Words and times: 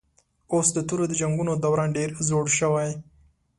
اوس 0.53 0.67
د 0.73 0.77
تورو 0.87 1.05
د 1.09 1.13
جنګونو 1.21 1.53
دوران 1.63 1.89
ډېر 1.97 2.09
زوړ 2.27 2.45
شوی 2.59 2.91